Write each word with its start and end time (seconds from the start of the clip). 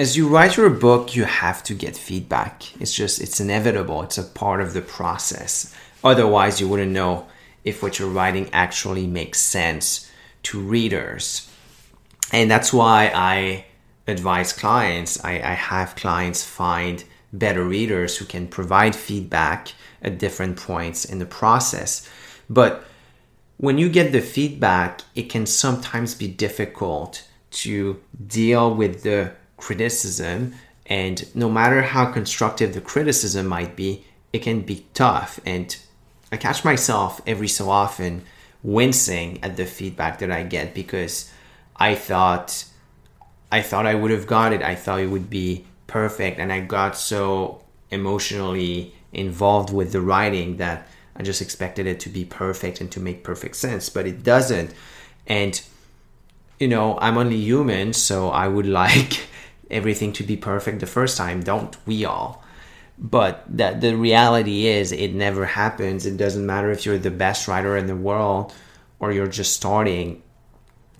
As 0.00 0.16
you 0.16 0.26
write 0.26 0.56
your 0.56 0.70
book, 0.70 1.14
you 1.14 1.24
have 1.24 1.62
to 1.62 1.74
get 1.74 1.94
feedback. 1.94 2.74
It's 2.80 2.94
just, 2.94 3.20
it's 3.20 3.38
inevitable. 3.38 4.00
It's 4.00 4.16
a 4.16 4.22
part 4.22 4.62
of 4.62 4.72
the 4.72 4.80
process. 4.80 5.74
Otherwise, 6.02 6.58
you 6.58 6.66
wouldn't 6.66 6.90
know 6.90 7.26
if 7.64 7.82
what 7.82 7.98
you're 7.98 8.08
writing 8.08 8.48
actually 8.50 9.06
makes 9.06 9.38
sense 9.42 10.10
to 10.44 10.58
readers. 10.58 11.52
And 12.32 12.50
that's 12.50 12.72
why 12.72 13.12
I 13.14 13.66
advise 14.06 14.54
clients, 14.54 15.22
I, 15.22 15.32
I 15.32 15.52
have 15.52 15.96
clients 15.96 16.42
find 16.42 17.04
better 17.30 17.62
readers 17.62 18.16
who 18.16 18.24
can 18.24 18.48
provide 18.48 18.96
feedback 18.96 19.74
at 20.00 20.18
different 20.18 20.56
points 20.56 21.04
in 21.04 21.18
the 21.18 21.26
process. 21.26 22.08
But 22.48 22.84
when 23.58 23.76
you 23.76 23.90
get 23.90 24.12
the 24.12 24.22
feedback, 24.22 25.02
it 25.14 25.24
can 25.24 25.44
sometimes 25.44 26.14
be 26.14 26.26
difficult 26.26 27.28
to 27.50 28.00
deal 28.26 28.74
with 28.74 29.02
the 29.02 29.34
criticism 29.60 30.54
and 30.86 31.34
no 31.36 31.48
matter 31.48 31.82
how 31.82 32.06
constructive 32.06 32.74
the 32.74 32.80
criticism 32.80 33.46
might 33.46 33.76
be 33.76 34.04
it 34.32 34.40
can 34.40 34.60
be 34.60 34.86
tough. 34.94 35.40
And 35.44 35.76
i 36.32 36.36
catch 36.36 36.64
myself 36.64 37.20
every 37.26 37.48
so 37.48 37.70
often 37.70 38.22
wincing 38.62 39.42
at 39.42 39.56
the 39.56 39.66
feedback 39.66 40.18
that 40.20 40.30
i 40.30 40.44
get 40.44 40.74
because 40.74 41.32
i 41.76 41.94
thought 41.94 42.64
i 43.50 43.60
thought 43.60 43.86
i 43.86 43.94
would 43.94 44.10
have 44.10 44.26
got 44.26 44.52
it. 44.52 44.62
I 44.62 44.74
thought 44.74 45.00
it 45.00 45.08
would 45.08 45.30
be 45.30 45.64
perfect. 45.86 46.38
And 46.38 46.52
i 46.52 46.60
got 46.60 46.96
so 46.96 47.62
emotionally 47.90 48.94
involved 49.12 49.72
with 49.72 49.90
the 49.90 50.00
writing 50.00 50.58
that 50.58 50.86
i 51.16 51.22
just 51.22 51.42
expected 51.42 51.86
it 51.86 51.98
to 52.00 52.08
be 52.08 52.24
perfect 52.24 52.80
and 52.80 52.90
to 52.92 53.00
make 53.00 53.24
perfect 53.24 53.56
sense 53.56 53.88
but 53.88 54.06
it 54.06 54.22
doesn't. 54.22 54.72
And 55.26 55.60
you 56.60 56.68
know 56.68 56.98
i'm 57.00 57.16
only 57.16 57.36
human 57.38 57.92
so 57.92 58.28
i 58.28 58.46
would 58.46 58.66
like 58.82 59.26
everything 59.70 60.12
to 60.14 60.22
be 60.22 60.36
perfect 60.36 60.80
the 60.80 60.86
first 60.86 61.16
time, 61.16 61.42
don't 61.42 61.76
we 61.86 62.04
all? 62.04 62.44
But 62.98 63.44
that 63.48 63.80
the 63.80 63.96
reality 63.96 64.66
is 64.66 64.92
it 64.92 65.14
never 65.14 65.46
happens. 65.46 66.04
It 66.04 66.16
doesn't 66.16 66.44
matter 66.44 66.70
if 66.70 66.84
you're 66.84 66.98
the 66.98 67.10
best 67.10 67.48
writer 67.48 67.76
in 67.76 67.86
the 67.86 67.96
world 67.96 68.52
or 68.98 69.12
you're 69.12 69.26
just 69.26 69.54
starting. 69.54 70.22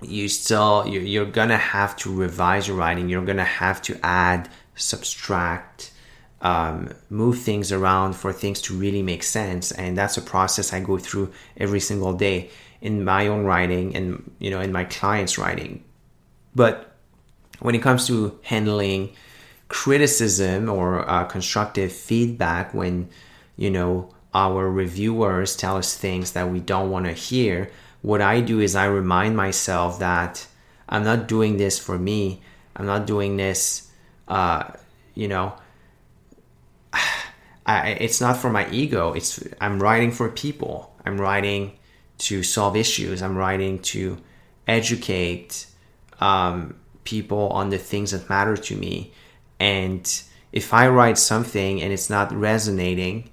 You 0.00 0.28
still 0.28 0.86
you're, 0.86 1.26
gonna 1.26 1.56
have 1.56 1.96
to 1.96 2.14
revise 2.14 2.68
your 2.68 2.76
writing. 2.76 3.08
You're 3.08 3.24
gonna 3.24 3.42
have 3.44 3.82
to 3.82 3.98
add, 4.04 4.48
subtract, 4.76 5.90
um, 6.40 6.90
move 7.10 7.38
things 7.38 7.72
around 7.72 8.14
for 8.14 8.32
things 8.32 8.60
to 8.62 8.74
really 8.74 9.02
make 9.02 9.22
sense 9.22 9.72
and 9.72 9.98
that's 9.98 10.16
a 10.16 10.22
process 10.22 10.72
i 10.72 10.78
go 10.78 10.96
through 10.96 11.32
every 11.56 11.80
single 11.80 12.12
day 12.12 12.50
in 12.80 13.04
my 13.04 13.26
own 13.26 13.44
writing 13.44 13.96
and 13.96 14.30
you 14.38 14.50
know 14.50 14.60
in 14.60 14.70
my 14.70 14.84
clients 14.84 15.36
writing 15.36 15.82
but 16.54 16.87
when 17.60 17.74
it 17.74 17.82
comes 17.82 18.06
to 18.06 18.38
handling 18.42 19.10
criticism 19.68 20.68
or 20.68 21.08
uh, 21.08 21.24
constructive 21.24 21.92
feedback 21.92 22.72
when 22.72 23.08
you 23.56 23.70
know 23.70 24.10
our 24.34 24.70
reviewers 24.70 25.56
tell 25.56 25.76
us 25.76 25.96
things 25.96 26.32
that 26.32 26.50
we 26.50 26.60
don't 26.60 26.90
want 26.90 27.04
to 27.04 27.12
hear 27.12 27.70
what 28.02 28.22
i 28.22 28.40
do 28.40 28.60
is 28.60 28.74
i 28.74 28.84
remind 28.86 29.36
myself 29.36 29.98
that 29.98 30.46
i'm 30.88 31.04
not 31.04 31.28
doing 31.28 31.56
this 31.56 31.78
for 31.78 31.98
me. 31.98 32.40
I'm 32.76 32.86
not 32.86 33.06
doing 33.06 33.36
this 33.36 33.90
uh, 34.28 34.64
you 35.14 35.28
know 35.28 35.54
I, 37.66 37.90
it's 38.00 38.20
not 38.20 38.38
for 38.38 38.48
my 38.48 38.70
ego. 38.70 39.12
It's 39.12 39.42
i'm 39.60 39.78
writing 39.82 40.10
for 40.10 40.30
people. 40.30 40.94
I'm 41.04 41.20
writing 41.20 41.72
to 42.18 42.42
solve 42.42 42.76
issues. 42.76 43.22
I'm 43.22 43.36
writing 43.36 43.80
to 43.94 44.18
educate 44.66 45.66
um, 46.20 46.76
people 47.08 47.48
on 47.60 47.70
the 47.70 47.78
things 47.78 48.10
that 48.10 48.28
matter 48.28 48.56
to 48.68 48.74
me. 48.76 48.94
And 49.58 50.04
if 50.52 50.74
I 50.74 50.84
write 50.88 51.18
something 51.18 51.80
and 51.82 51.90
it's 51.92 52.10
not 52.10 52.32
resonating 52.32 53.30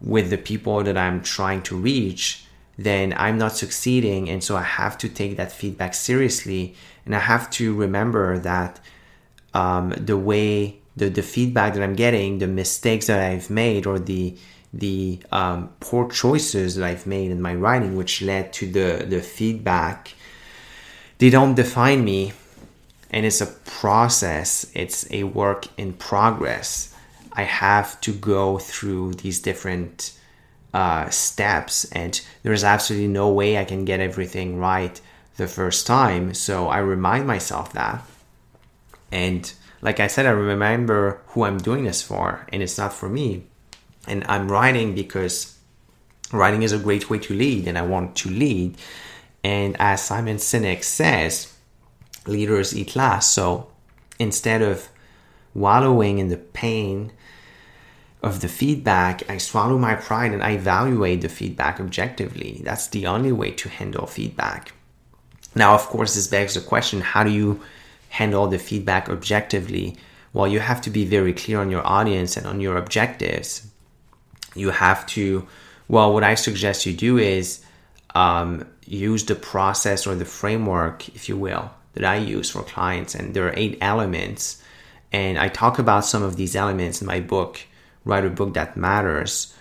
with 0.00 0.30
the 0.30 0.38
people 0.50 0.84
that 0.84 0.96
I'm 0.96 1.20
trying 1.36 1.62
to 1.62 1.76
reach, 1.76 2.44
then 2.78 3.14
I'm 3.24 3.38
not 3.38 3.56
succeeding. 3.56 4.30
And 4.30 4.42
so 4.46 4.56
I 4.56 4.66
have 4.82 4.96
to 4.98 5.08
take 5.08 5.36
that 5.36 5.52
feedback 5.60 5.94
seriously. 5.94 6.74
And 7.04 7.14
I 7.14 7.22
have 7.32 7.50
to 7.58 7.74
remember 7.74 8.38
that 8.38 8.80
um, 9.52 9.90
the 10.10 10.16
way, 10.30 10.80
the, 10.96 11.08
the 11.08 11.22
feedback 11.22 11.74
that 11.74 11.82
I'm 11.82 11.96
getting, 11.96 12.38
the 12.38 12.46
mistakes 12.46 13.06
that 13.06 13.20
I've 13.20 13.50
made, 13.50 13.86
or 13.86 13.98
the 13.98 14.36
the 14.74 15.20
um, 15.30 15.68
poor 15.80 16.08
choices 16.10 16.76
that 16.76 16.84
I've 16.90 17.06
made 17.06 17.30
in 17.30 17.42
my 17.42 17.54
writing, 17.54 17.94
which 17.94 18.22
led 18.22 18.54
to 18.54 18.64
the, 18.66 19.04
the 19.06 19.20
feedback, 19.20 20.14
they 21.18 21.28
don't 21.28 21.54
define 21.54 22.00
me 22.04 22.32
and 23.12 23.26
it's 23.26 23.40
a 23.40 23.46
process. 23.46 24.70
It's 24.74 25.06
a 25.10 25.24
work 25.24 25.66
in 25.76 25.92
progress. 25.92 26.94
I 27.32 27.42
have 27.42 28.00
to 28.02 28.12
go 28.12 28.58
through 28.58 29.14
these 29.14 29.40
different 29.40 30.18
uh, 30.74 31.10
steps 31.10 31.84
and 31.92 32.18
there's 32.42 32.64
absolutely 32.64 33.08
no 33.08 33.30
way 33.30 33.58
i 33.58 33.64
can 33.64 33.84
get 33.84 34.00
everything 34.00 34.58
right 34.58 34.98
the 35.36 35.46
first 35.46 35.86
time. 35.86 36.32
So 36.32 36.68
i 36.68 36.78
remind 36.78 37.26
myself 37.26 37.74
that. 37.74 38.02
And 39.10 39.52
like 39.82 40.00
i 40.00 40.06
said 40.06 40.24
i 40.24 40.30
remember 40.30 41.20
who 41.28 41.42
i'm 41.42 41.58
doing 41.58 41.84
this 41.84 42.00
for 42.00 42.46
and 42.50 42.62
it's 42.62 42.78
not 42.78 42.94
for 42.94 43.08
me. 43.08 43.44
And 44.08 44.24
i'm 44.28 44.50
writing 44.50 44.94
because 44.94 45.58
writing 46.32 46.62
is 46.62 46.72
a 46.72 46.78
great 46.78 47.10
way 47.10 47.18
to 47.18 47.34
lead 47.34 47.68
and 47.68 47.76
i 47.76 47.82
want 47.82 48.16
to 48.16 48.30
lead. 48.30 48.78
And 49.44 49.76
as 49.78 50.02
simon 50.02 50.38
sinek 50.38 50.84
says 50.84 51.51
leaders 52.26 52.76
eat 52.76 52.96
last. 52.96 53.32
So 53.32 53.68
instead 54.18 54.62
of 54.62 54.88
wallowing 55.54 56.18
in 56.18 56.28
the 56.28 56.36
pain 56.36 57.12
of 58.22 58.40
the 58.40 58.48
feedback, 58.48 59.28
I 59.28 59.38
swallow 59.38 59.78
my 59.78 59.94
pride 59.94 60.32
and 60.32 60.42
I 60.42 60.52
evaluate 60.52 61.22
the 61.22 61.28
feedback 61.28 61.80
objectively. 61.80 62.60
That's 62.64 62.86
the 62.88 63.06
only 63.06 63.32
way 63.32 63.50
to 63.52 63.68
handle 63.68 64.06
feedback. 64.06 64.72
Now, 65.54 65.74
of 65.74 65.86
course, 65.86 66.14
this 66.14 66.28
begs 66.28 66.54
the 66.54 66.60
question 66.60 67.00
how 67.00 67.24
do 67.24 67.30
you 67.30 67.60
handle 68.10 68.46
the 68.46 68.58
feedback 68.58 69.08
objectively? 69.08 69.96
Well, 70.32 70.46
you 70.46 70.60
have 70.60 70.80
to 70.82 70.90
be 70.90 71.04
very 71.04 71.32
clear 71.32 71.60
on 71.60 71.70
your 71.70 71.86
audience 71.86 72.36
and 72.36 72.46
on 72.46 72.60
your 72.60 72.76
objectives. 72.76 73.66
You 74.54 74.70
have 74.70 75.06
to, 75.08 75.46
well, 75.88 76.12
what 76.12 76.24
I 76.24 76.36
suggest 76.36 76.86
you 76.86 76.94
do 76.94 77.18
is 77.18 77.62
um, 78.14 78.66
use 78.86 79.24
the 79.24 79.34
process 79.34 80.06
or 80.06 80.14
the 80.14 80.24
framework, 80.24 81.08
if 81.10 81.28
you 81.28 81.36
will, 81.36 81.70
that 81.94 82.04
I 82.04 82.16
use 82.16 82.50
for 82.50 82.62
clients, 82.62 83.14
and 83.14 83.34
there 83.34 83.46
are 83.46 83.54
eight 83.56 83.78
elements. 83.80 84.62
And 85.12 85.38
I 85.38 85.48
talk 85.48 85.78
about 85.78 86.04
some 86.04 86.22
of 86.22 86.36
these 86.36 86.56
elements 86.56 87.00
in 87.00 87.06
my 87.06 87.20
book, 87.20 87.60
Write 88.04 88.24
a 88.24 88.30
Book 88.30 88.54
That 88.54 88.76
Matters. 88.76 89.54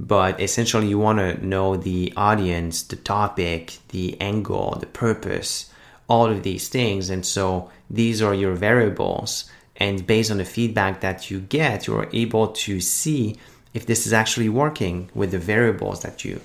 But 0.00 0.40
essentially, 0.40 0.88
you 0.88 0.98
want 0.98 1.18
to 1.18 1.44
know 1.44 1.76
the 1.76 2.12
audience, 2.16 2.82
the 2.82 2.96
topic, 2.96 3.78
the 3.88 4.20
angle, 4.20 4.76
the 4.78 4.86
purpose, 4.86 5.72
all 6.08 6.26
of 6.26 6.42
these 6.42 6.68
things. 6.68 7.10
And 7.10 7.24
so 7.24 7.70
these 7.90 8.22
are 8.22 8.34
your 8.34 8.54
variables. 8.54 9.50
And 9.76 10.06
based 10.06 10.30
on 10.30 10.38
the 10.38 10.44
feedback 10.44 11.00
that 11.00 11.30
you 11.30 11.40
get, 11.40 11.86
you're 11.86 12.08
able 12.12 12.48
to 12.48 12.80
see 12.80 13.36
if 13.74 13.86
this 13.86 14.06
is 14.06 14.12
actually 14.12 14.48
working 14.48 15.10
with 15.14 15.30
the 15.30 15.38
variables 15.38 16.02
that 16.02 16.24
you 16.24 16.40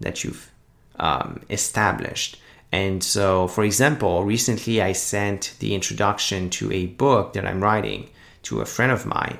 that 0.00 0.24
you've 0.24 0.50
um, 0.98 1.40
established. 1.48 2.38
And 2.76 3.02
so, 3.02 3.48
for 3.48 3.64
example, 3.64 4.22
recently 4.22 4.82
I 4.82 4.92
sent 4.92 5.54
the 5.60 5.74
introduction 5.74 6.50
to 6.50 6.70
a 6.70 6.84
book 6.84 7.32
that 7.32 7.46
I'm 7.46 7.62
writing 7.62 8.10
to 8.42 8.60
a 8.60 8.66
friend 8.66 8.92
of 8.92 9.06
mine. 9.06 9.38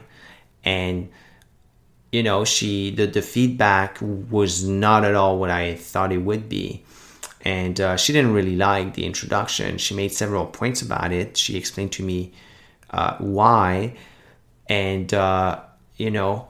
And, 0.65 1.11
you 2.11 2.23
know, 2.23 2.47
she, 2.47 2.91
the, 2.93 3.07
the 3.07 3.21
feedback 3.21 3.99
was 4.01 4.67
not 4.67 5.05
at 5.05 5.15
all 5.15 5.39
what 5.39 5.51
I 5.51 5.75
thought 5.75 6.13
it 6.13 6.23
would 6.23 6.49
be. 6.49 6.83
And 7.43 7.79
uh, 7.79 7.99
she 7.99 8.15
didn't 8.15 8.33
really 8.33 8.57
like 8.57 8.95
the 8.95 9.05
introduction. 9.05 9.77
She 9.77 9.95
made 9.95 10.13
several 10.13 10.47
points 10.47 10.81
about 10.81 11.13
it. 11.13 11.37
She 11.37 11.59
explained 11.59 11.93
to 11.93 12.03
me 12.03 12.33
uh, 12.89 13.19
why. 13.19 13.99
And, 14.67 15.13
uh, 15.13 15.61
you 15.99 16.11
know, 16.11 16.49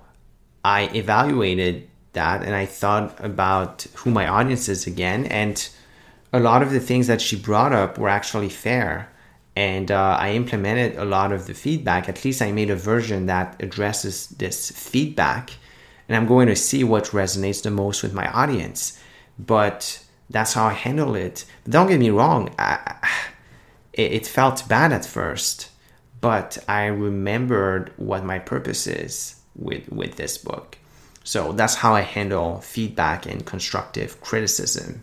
I 0.64 0.82
evaluated 0.94 1.90
that 2.12 2.44
and 2.44 2.54
I 2.54 2.64
thought 2.64 3.18
about 3.18 3.88
who 3.94 4.12
my 4.12 4.28
audience 4.28 4.68
is 4.68 4.86
again. 4.86 5.24
And, 5.24 5.68
a 6.36 6.40
lot 6.40 6.62
of 6.62 6.70
the 6.70 6.80
things 6.80 7.06
that 7.06 7.20
she 7.20 7.36
brought 7.36 7.72
up 7.72 7.98
were 7.98 8.08
actually 8.08 8.48
fair 8.48 9.08
and 9.56 9.90
uh, 9.90 10.18
I 10.20 10.32
implemented 10.32 10.98
a 10.98 11.06
lot 11.06 11.32
of 11.32 11.46
the 11.46 11.54
feedback. 11.54 12.10
At 12.10 12.24
least 12.24 12.42
I 12.42 12.52
made 12.52 12.68
a 12.68 12.76
version 12.76 13.24
that 13.26 13.56
addresses 13.60 14.28
this 14.28 14.70
feedback, 14.70 15.50
and 16.08 16.16
I'm 16.16 16.26
going 16.26 16.46
to 16.48 16.54
see 16.54 16.84
what 16.84 17.06
resonates 17.06 17.62
the 17.62 17.70
most 17.70 18.02
with 18.02 18.12
my 18.12 18.30
audience. 18.30 19.00
But 19.38 20.04
that's 20.28 20.52
how 20.52 20.66
I 20.66 20.74
handle 20.74 21.14
it. 21.14 21.46
But 21.64 21.72
don't 21.72 21.88
get 21.88 21.98
me 21.98 22.10
wrong, 22.10 22.54
I, 22.58 22.96
it, 23.94 24.12
it 24.12 24.26
felt 24.26 24.68
bad 24.68 24.92
at 24.92 25.06
first, 25.06 25.70
but 26.20 26.58
I 26.68 26.86
remembered 26.86 27.92
what 27.96 28.24
my 28.24 28.38
purpose 28.38 28.86
is 28.86 29.40
with 29.54 29.90
with 29.90 30.16
this 30.16 30.36
book. 30.36 30.76
So 31.24 31.52
that's 31.52 31.76
how 31.76 31.94
I 31.94 32.02
handle 32.02 32.60
feedback 32.60 33.24
and 33.24 33.44
constructive 33.44 34.20
criticism. 34.20 35.02